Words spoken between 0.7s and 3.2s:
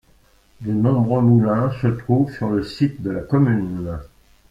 nombreux moulins se trouvent sur le site de